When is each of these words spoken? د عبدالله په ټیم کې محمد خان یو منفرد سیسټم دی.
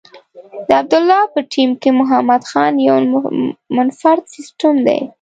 د 0.67 0.69
عبدالله 0.79 1.21
په 1.33 1.39
ټیم 1.53 1.71
کې 1.81 1.89
محمد 1.99 2.41
خان 2.51 2.73
یو 2.87 2.97
منفرد 3.75 4.23
سیسټم 4.35 4.75
دی. 4.87 4.99